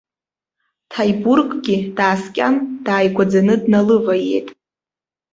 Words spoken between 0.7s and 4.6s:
Ҭаибурггьы дааскьан дааигәаӡаны дналываиеит.